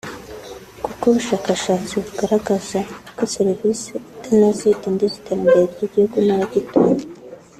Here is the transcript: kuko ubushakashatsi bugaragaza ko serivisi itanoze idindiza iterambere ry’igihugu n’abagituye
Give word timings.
kuko 0.85 1.03
ubushakashatsi 1.11 1.93
bugaragaza 2.03 2.79
ko 3.17 3.23
serivisi 3.35 3.91
itanoze 4.17 4.63
idindiza 4.73 5.15
iterambere 5.19 5.61
ry’igihugu 5.73 6.17
n’abagituye 6.27 6.93